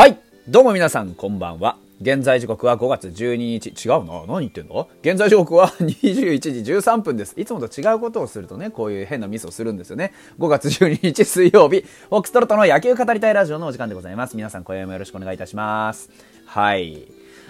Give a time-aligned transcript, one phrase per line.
[0.00, 0.18] はい。
[0.48, 1.76] どうも皆さんこんばんは。
[2.00, 4.88] 現在時刻は5月12日違うな何言ってんの？
[5.02, 7.34] 現在時刻は21時13分です。
[7.38, 10.14] いつもと違うことをするとねこういう変なミスをするんですよね。
[10.38, 11.82] 5月12日水曜日。
[11.82, 14.38] フォックストロットの野球語りたいラジオのお時間でございます。
[14.38, 16.08] 皆さん今夜もよろしくお願いいたします。
[16.46, 17.06] はい。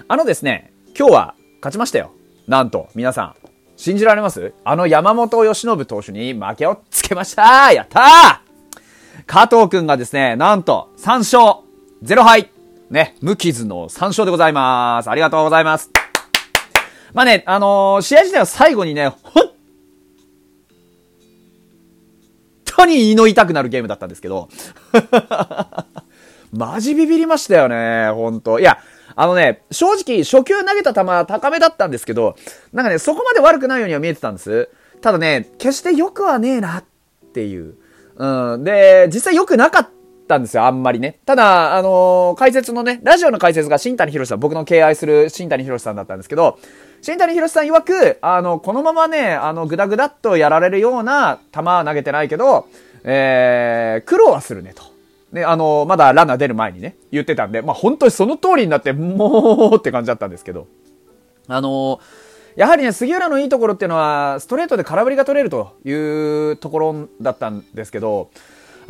[0.09, 2.11] あのですね今日は勝ちましたよ。
[2.49, 3.37] なんと皆さん。
[3.77, 4.55] 信じられます？
[4.65, 7.73] あの山本由伸投手に負けをつけました。
[7.73, 9.23] やったー！
[9.29, 11.70] 加藤くんがですね、なんと3勝。
[12.03, 12.51] 0敗
[12.89, 15.11] ね、無傷の3勝でございます。
[15.11, 15.91] ありがとうございます。
[17.13, 19.51] まあね、あのー試合自体は最後にね、本
[22.65, 24.49] 当に胃の痛くなるゲームだったんですけど、
[26.53, 28.79] マジビビりましたよね、本当いや、
[29.15, 32.35] あのね、正直、初球投げた球は高めだったんですけど、
[32.73, 34.71] なんかね、そこまで悪くないようには見えてたんです。
[35.03, 36.85] ただね、決して良くはねえなっ
[37.35, 37.75] ていう。
[38.17, 38.65] うん。
[38.65, 39.91] で、実際良くなかった
[40.39, 41.19] んですよ、あんまりね。
[41.27, 46.59] ただ、あのー解説のね、ラジオの解説が新谷博さん、僕の敬愛する新谷博さんだったんですけど、
[47.03, 52.67] 新谷博さん曰く、あの、このままね、あの、ぐだぐだっとやられるような球は投げてないけど、
[53.05, 54.83] えー、苦労はするねと。
[55.33, 60.67] ね、あの、まだランナー出る前にね、言ってたんで、まあ本当にその通りになって、もうって感じだったんですけど。
[61.49, 62.01] あの
[62.57, 68.31] やはりね、杉浦のいいところっていうのは、ストレートで空振りが取れるというところだったんですけど、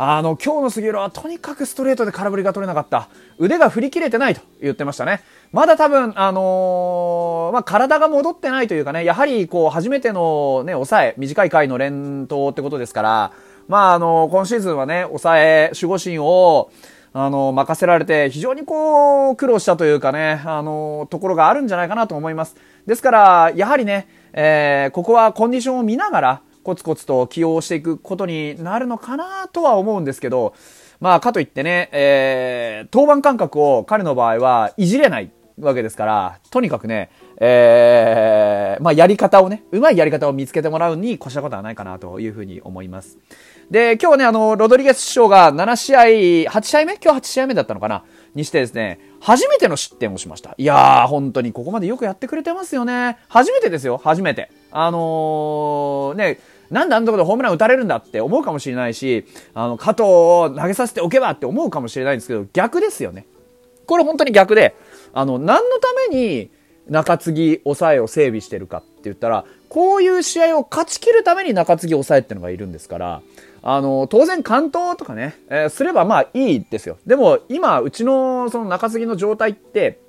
[0.03, 3.11] あの、今日の杉浦はとにかくストレートで空振りが取れなかった。
[3.37, 5.20] 腕が振り切れてないと言ってましたね。
[5.53, 13.33] まだ多分、あのーまあ、体が戻ってないというかね、やはりこう、初めてのね、抑え、短い回の連投ってことですから、
[13.69, 16.71] まあ、あの今シーズンはね、抑え、守護神を、
[17.12, 22.56] あの、任せられて、非常にこう、苦労したというかね、あの、ところがあるんじゃないかなと思います。
[22.87, 30.54] ですから、やはりね、えーここはコンディションを見ながら、コツコツと起用していくことになるのかなとは思うんですけど、
[31.00, 43.19] まあ、かといってね、えー登板間隔を彼の場合はいじれないわけですから、とにかくね、えーまあ、やり方をね、うまいやり方を見つけてもらうに越したことはないかなというふうに思います。
[43.71, 46.00] で、今日ね、あの、ロドリゲス師匠が7試合、
[46.50, 46.97] 8試合目？
[46.97, 48.04] 今日8試合目だったのかな？
[48.34, 50.54] にしてですね、初めての失点をしました。
[50.56, 53.18] いやー、本当にここまでよくやってくれてますよね。
[53.28, 54.50] 初めてですよ、初めて。
[54.70, 56.38] あのー、ね、
[56.70, 63.26] なんであんなとこでホームラン打たれるんだって思うかもしれないし、あの、加藤を投げさせておけばって思うかもしれないんですけど、逆ですよね。
[63.86, 64.76] これ本当に逆で、
[65.12, 66.50] あの、何のために
[66.88, 73.22] 中継ぎ抑えを整備してるかって言ったら、こういう試合を勝ち切るために中継ぎ抑えってのがいるんですから、
[73.62, 76.98] あの、当然関東とかね、えーすればまあいいですよ。
[77.06, 80.00] でも今、うちのその中継ぎの状態って、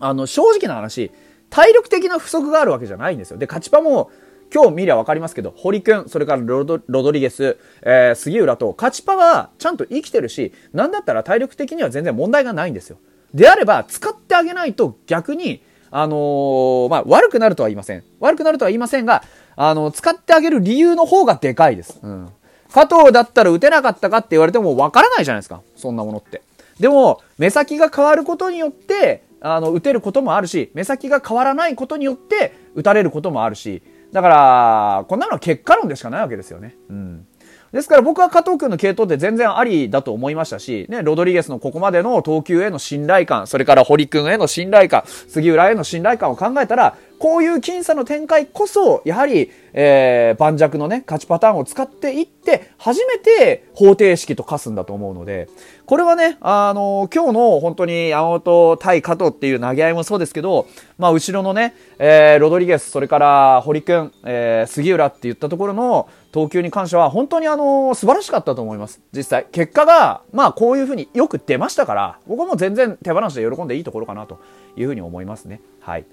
[0.00, 1.12] あの、正直な話、
[1.50, 3.36] 体力的な不足があるわけじゃないんですよ。
[3.36, 4.10] で、勝ちパも、
[4.52, 12.98] 今日見りゃ分かりますけど、堀君、それからロドロドリゲス、えー杉浦と、勝ちパはちゃんと生きてるし、なんだったら体力的には全然問題がないんですよ。
[13.32, 18.02] であれば、使ってあげないと逆に、あのーまあ、悪くなるとは言いません。
[18.18, 19.22] 悪くなるとは言いませんが、
[19.56, 22.00] あの使ってあげる理由の方がでかいです。
[22.02, 22.28] うん。
[22.74, 25.62] 加藤だったら打てなかったかって言われても分からないじゃないですか。
[25.76, 26.42] そんなものって。
[26.80, 33.80] でも、目先が変わることによって、あの、打てることもあるし、目先が変わらないことによって、打たれることもあるし、
[34.10, 36.74] だから、こんなのは結果論でしかないわけですよね。
[36.90, 37.26] うん。
[37.74, 55.48] ですから僕は加藤君の系統って全然ありだと思いましたし、ね、ロドリゲスのここまでの投球への信頼感、それから堀君への信頼感、杉浦への信頼感を考えたら、こういう僅差の展開こそ、やはり、えー、盤石のね、勝ちパターンを使っていって、初めて方程式と化すんだと思うので、
[55.86, 60.66] これはね、あの今日の本当に山本対加藤っていう投げ合いもそうですけど、
[60.98, 69.00] まあ、後ろのね、えー、ロドリゲス、それから堀君、えー、杉浦って言ったところの投球に関しては、本当にあの素晴らしかったと思います。
[69.12, 69.46] 実際。
[69.50, 74.40] 結果が、まあ、こういうふうによく出ましたから、僕はも全然手放しで喜んでいいところかなと
[74.76, 75.62] いうふうに思いますね。
[75.80, 76.04] はい。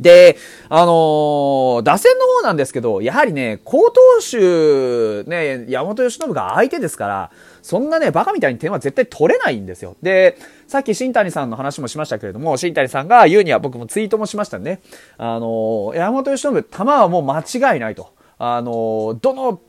[0.00, 0.36] で、
[0.68, 7.30] あのー打線の方なんですけど、やはりね、好投手、ね、山本由伸が相手ですから、
[7.62, 9.96] そんなね、バカみたいに点は絶対取れないんですよ。
[10.02, 10.36] で、
[10.66, 14.80] さっき新谷さんの話もしましたけれども、新谷さんが言うには僕もツイートもしましたね。
[15.16, 18.12] あのー山本由伸、球はもう間違いないと。
[18.38, 19.60] あのーどの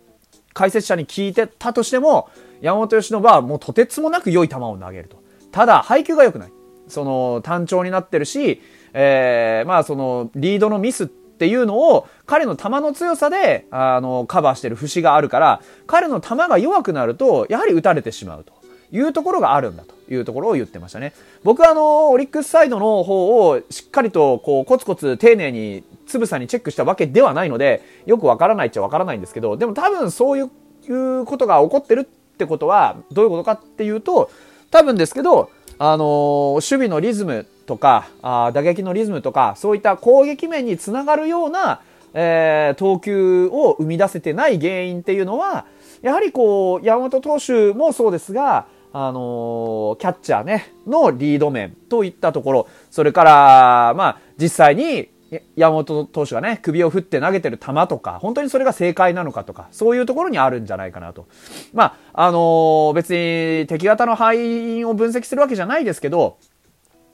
[0.53, 2.29] 解説者に聞いてたとしても、
[2.61, 5.17] 山本由伸はもうとてつもなく良い球を投げると。
[5.51, 6.51] ただ、配球が良くない。
[6.87, 8.61] その、単調になってるし、
[8.94, 18.59] えー、まあその、リードのミスっていうのを、彼の球の強さで、あの、カバーしてる節があるから、彼の球が弱くなると、やはり打たれてしまうと。
[18.91, 21.13] いうところがあるんだというところを言ってましたね。
[21.44, 30.50] 僕はあの、オリックスサイドの方をしっかりとこうコツコツ丁寧につぶさにチェックしたわけではないので、よくわからないっちゃわからないんですけど、でも多分そういう
[30.88, 34.31] いうことが起こってるってことは、どういうことかっていうと、
[34.71, 41.81] 多分ですけど、あのー、守備のリズムとか、あ打撃のリズムとか、そういった攻撃面につながるような、
[42.16, 45.66] えー、投球を生み出せてない原因っていうのは、
[46.01, 55.10] やはりこう、山本投手もそうですが、あのー、キャッチャーね、のリード面といったところ、それから、まあ、実際に
[55.56, 61.27] 山本投手がね、首を振って投げてる球とか、本当にそれが正解なのかとか、そういうところにあるんじゃないかなと。
[61.72, 61.83] ま
[62.13, 66.38] あ、あのー、別に敵型の敗因を分析するわけじゃないですけど、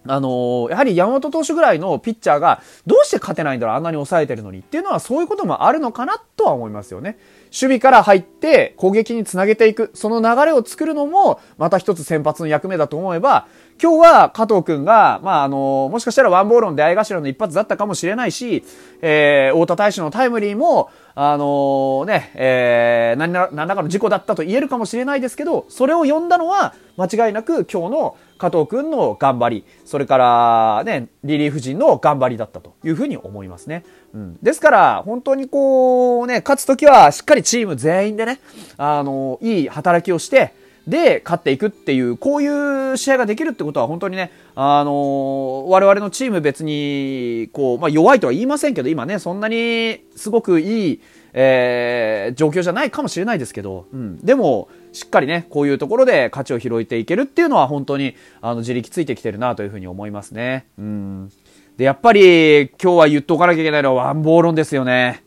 [0.07, 7.17] あのー、やはり山本投手ぐらいのピッチャーがどうして勝てないんだろうあんなに抑えてるのにっていうのはそういうこともあるのかなとは思いますよね。
[7.45, 13.47] 守備から入って攻撃につなげていく、その流れを作るのもまた一つ先発の役目だと思えば、
[13.81, 18.63] 今日は加藤くんが、まあ、あの、もしかしたらワンボールの出会い頭の一発だったかもしれないし、
[19.01, 33.83] えー、太田大使のタイムリーも、あのー、ね、えー、何ら、何らかの事故だったと言えるかもしれないですけど、それを呼んだのは、間違いなく今日の加藤くんの頑張り、それからね、リリーフ陣の頑張りだったというふうに思いますね。
[34.13, 34.37] うん。
[34.41, 38.39] ですから、本当にこうね、勝つときはしっかりチーム全員でね、
[38.77, 40.53] あの、いい働きをして、
[40.87, 51.01] で、勝っていくっていう、こういう試合ができるってことは本当にね、あのー、我々のチーム別に、こう、まあ、弱いとは言いませんけど、今ね、そんなにすごくいい、
[51.33, 54.19] えー、状況じゃないかもしれないですけど、うん。
[54.23, 60.67] でも、しっかりね、こういうところで価値を拾えていけるっていうのは本当に、あの、自力ついてきてるなというふうに思いますね。
[60.79, 61.31] うん。
[61.77, 65.23] で、やっぱり、今日は言っとかなきゃいけないのはワンボーロンですよね。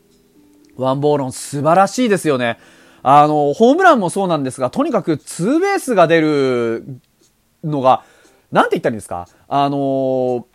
[0.75, 2.57] ワンボーロン素晴らしいですよね。
[3.03, 6.85] あの、ホームランもそうなんですが、とにかくツーベースが出る
[7.63, 8.03] のが、
[8.51, 9.27] なんて言ったらいいんですか？
[9.47, 10.47] あの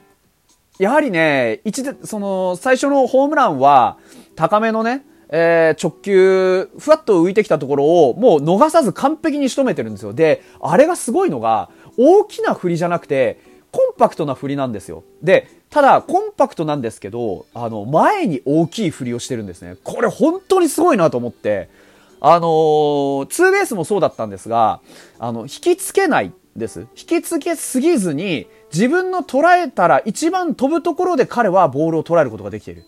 [0.81, 3.97] やはりね、一で、その、最初のホームランは、
[4.35, 10.13] 高めのね、えー、直球、ふわっと浮いてきたところを、もう逃さず完璧に仕留めてるんですよ。
[10.13, 13.41] で、あれがすごいのが、大きな振りじゃなくて、
[13.71, 15.03] コンパクトな振りなんですよ。
[15.23, 19.77] で、ただ、コンパクトなんですけど、あの、前に大きい振りをしてるんですね。
[19.83, 21.69] これ本当にすごいなと思って、
[22.21, 24.81] あのー、ツーベースもそうだったんですが、
[25.19, 26.87] あの、引きつけないです。
[26.97, 32.85] 引きつけすぎずに、自分の捉えたら一番飛ぶところで彼はボールを捉えることができている。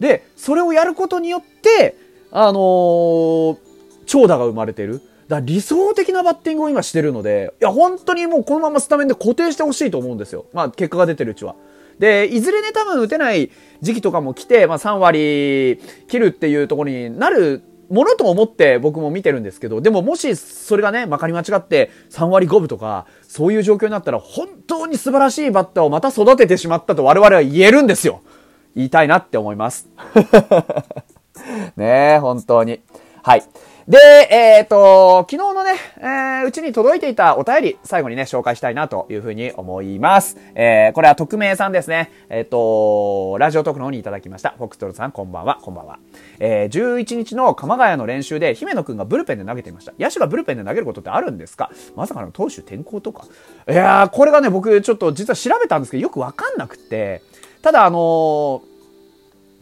[0.00, 1.96] で、それをやることによって、
[2.32, 3.58] あのー、
[4.06, 5.02] 長打が生まれてる。
[5.28, 10.46] だ理想的なバッティングを今してるので、いや、本当にもうこのままスタメンで固定してほしいと思うんですよ。
[10.52, 11.54] まあ、結果が出てるうちは。
[12.00, 13.50] で、いずれね、多分打てない
[13.80, 28.22] 時期とかも来て、まあ、3割切るっていうところになるものと思って僕も見てるんですけど、でももしそれがね、まかり間違って3割5分とか、そういう状況になったら本当に素晴らしいバッターをまた育ててしまったと我々は言えるんですよ。
[28.74, 29.88] 言いたいなって思います。
[31.76, 32.80] ねえ、本当に。
[33.22, 33.42] はい。
[33.90, 33.98] で、
[34.30, 40.36] えっ、ー、と、昨日のね、えー、うちに届いていたお便り、最後にね、紹介したいなというふうに思います。
[40.54, 42.12] えー、これは匿名さんですね。
[42.28, 44.54] えっ、ー、と、ラジオトークの方にいただきました。
[44.58, 45.98] フォックトロさん、こんばんは、こんばんは。
[46.38, 49.92] えー、11日の鎌ヶ谷の練習で、姫野くんがブルペンで投げていました。
[49.98, 51.72] 野手がブルペンで投げることってあるんですか？
[51.96, 53.24] まさかの投手転向とか。
[53.68, 57.22] いやー、これがね、僕ちょっと実は調べたんですけど、よくわかんなくて、
[57.62, 58.70] ただあのー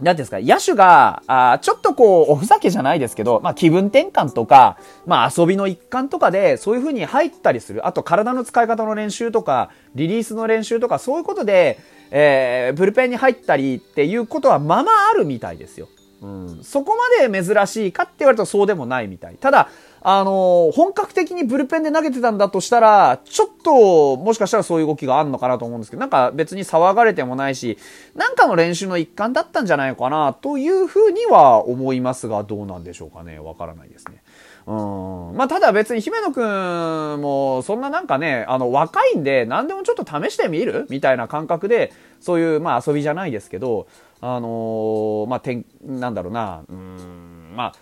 [0.00, 7.84] なんですか、野手が、あちょっとこう、おふざけじゃないですけど、まあ気分転換とか、まあ遊びの一環とかで、そういう風に入ったりする。
[7.86, 11.80] あと体の使い方の練習とか、リリースの練習とか、そういうことで、
[12.12, 15.88] えー、ブルペンに入ったりっていうことはままあるみたいですよ。
[16.22, 16.60] うん。
[16.62, 19.34] そこまで珍しいかって言われるとそうでもないみたい。
[19.34, 19.68] ただ、
[20.00, 27.78] あの、本格的にブルペンで投げてたんだとしたら、ちょっと、もしかしたらそういう動きがあるのかなと思うんですけど、なんか別に騒がれてもないし、
[28.14, 33.38] なんかの練習の一環だったんじゃないかな、というふうには思いますが、どうなんでしょうかね。
[33.38, 34.22] わからないですね。
[34.66, 35.36] うん。
[35.36, 40.86] まあ、ただ別に姫野くんも、そんななんかね、あの、若いんで、何でもちょっと試してみる？
[40.90, 43.86] みたいな感覚で、そういう、まあ、遊びじゃないですけど、
[44.20, 47.74] あのー、まあ、てん、なんだろうな、うん、まあ、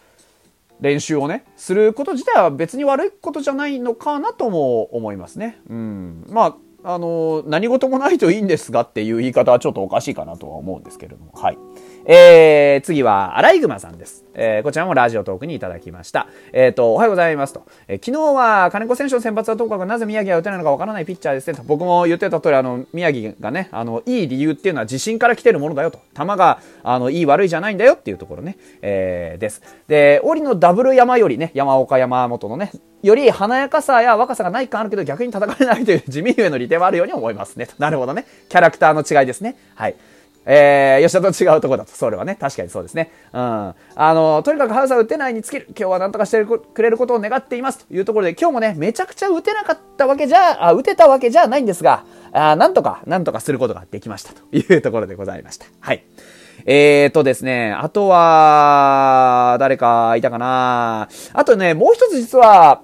[0.81, 5.61] 練習をね、すること自体は別に悪いことじゃないのかなとも思いますね。
[5.69, 6.27] うん。
[6.29, 11.33] まあ、あの、何事もないといいんですがっていう言い方はちょっとおかしいかなとは思うんですけれども。
[11.35, 11.59] はい。
[12.09, 14.25] えー、次は、アライグマさんです。
[14.35, 16.29] えー、こちらもラジオトークにいただきました。
[16.53, 17.67] えっ、ー、と、おはようございますと。
[17.89, 21.65] えー、昨日は金子選手の先発はとかくなぜ宮城が打てないのかわからないピッチャーですねと。
[21.65, 25.99] 僕も言ってた通り、あの、宮城がね、あの、いい理由っていうのは自信から来てるものだよと。
[26.17, 29.63] 球が、あの、いい悪いじゃないんだよっていうところね、えー、です。
[29.89, 32.71] で、折のダブル山よりね、山岡山本のね、
[33.03, 37.69] より華やかさや若さがない感あるけど逆に叩かれないという地味ゆえの利点はあるように思いますね。
[37.79, 38.27] なるほどね。
[38.49, 39.57] キャラクターの違いですね。
[39.75, 39.97] はい。
[40.47, 41.93] えー、吉田と違うとこだと。
[41.93, 43.11] それはね、確かにそうですね。
[43.33, 43.41] うん。
[43.41, 45.67] あの、とにかくハウスは打てないに尽きる。
[45.71, 47.85] 今日はなんとかしてくれることを願っています。
[47.85, 54.33] というところで、今日もね、めちゃくちゃ打てなかったわけじゃ、あ、打てたわけじゃないんですが、あなんとか、なんとかすることができました。
[54.33, 55.67] というところでございました。
[55.81, 56.05] はい。
[56.65, 62.83] えーとですね、あとは、誰かいたかなあとね、もう一つ実は、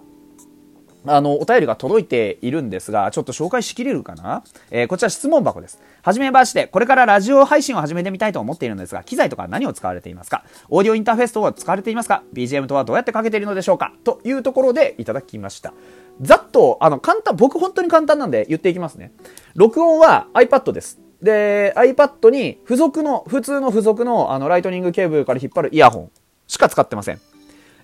[1.05, 4.45] あの、お便りが届いているんですが、ちょっと紹介しきれるかな？
[4.71, 5.81] えー、こちら質問箱です。
[6.03, 10.45] はじめまして、これからラジオ配信を始めてみたいと思っているのですが、機材とか何を使われていますか？
[10.69, 13.93] オーディオインターフェースとは使われていますか ?BGM とはどうやってかけているのでしょうか？
[14.05, 15.75] というところでいただきました。
[16.21, 19.13] ざっと、あの、簡単、僕本当に簡単なんで言っていきますね。
[19.55, 21.01] 録音は iPad です。
[21.21, 26.11] で、iPad に付属の、普通の付属のあのライトニングケーブルから引っ張るイヤホン
[26.47, 27.21] しか使ってません。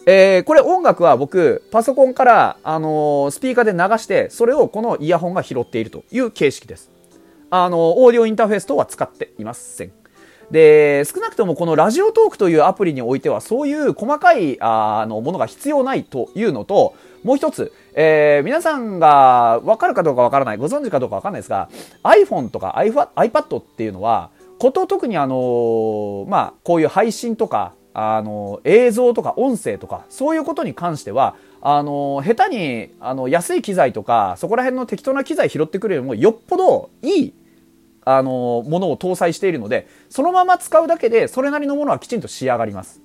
[0.06, 6.90] えー、これ音楽は僕、パソコンから、あのー、スピーカーで流して、それをこのイヤホンが拾っているという形式です。
[7.50, 9.92] あのー、オーディオインターフェース等は使っていません。
[10.50, 21.68] で、少なくともこのラジオトークというアプリにおいては、そういう細かい、あの、ものが必要ないというのと、もう一つ、えー、皆さんがわかるかどうかわからない、ご存知かどうかわかんないですが、
[22.02, 37.34] iPhone とか iPad っていうのは、こと特にあのー、まあ、こういう配信とか、あの、映像とか音声とか、そういうことに関しては、あの、下手に、あの、安い機材とか、そこら辺の適当な機材拾ってくるよりも、よっぽどいい、
[38.04, 43.02] あのものを搭載しているので、そのまま使うだけで、それなりのものはきちんと仕上がります。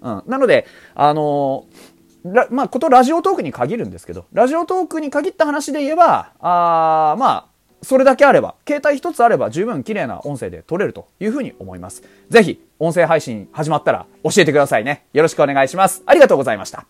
[0.00, 0.22] うん。
[0.26, 1.66] なので、あの
[2.50, 7.46] まあ、ことラジオトークに限るんですけど、ラジオトークに限った話で言えば、あまあ、
[7.82, 12.02] それだけあれば、携帯一つあれば十分綺麗な音声で撮れるというふうに思います。
[12.30, 15.04] ぜひ、音声配信始まったら教えてくださいね。
[15.12, 16.02] よろしくお願いします。
[16.06, 16.86] ありがとうございました。